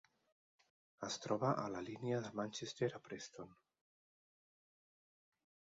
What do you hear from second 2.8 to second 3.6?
a Preston.